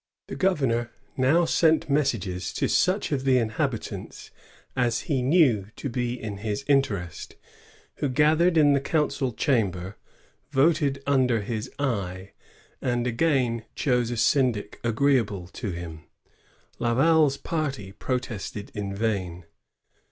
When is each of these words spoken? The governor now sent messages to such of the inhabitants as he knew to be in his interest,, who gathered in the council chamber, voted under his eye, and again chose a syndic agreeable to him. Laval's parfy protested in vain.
The 0.29 0.35
governor 0.35 0.89
now 1.15 1.45
sent 1.45 1.87
messages 1.87 2.51
to 2.53 2.67
such 2.67 3.11
of 3.11 3.23
the 3.23 3.37
inhabitants 3.37 4.31
as 4.75 5.01
he 5.01 5.21
knew 5.21 5.67
to 5.75 5.89
be 5.89 6.19
in 6.19 6.37
his 6.37 6.65
interest,, 6.67 7.35
who 7.97 8.09
gathered 8.09 8.57
in 8.57 8.73
the 8.73 8.81
council 8.81 9.31
chamber, 9.31 9.97
voted 10.49 11.03
under 11.05 11.41
his 11.41 11.69
eye, 11.77 12.31
and 12.81 13.05
again 13.05 13.63
chose 13.75 14.09
a 14.09 14.17
syndic 14.17 14.79
agreeable 14.83 15.47
to 15.49 15.69
him. 15.69 16.05
Laval's 16.79 17.37
parfy 17.37 17.91
protested 17.91 18.71
in 18.73 18.95
vain. 18.95 19.45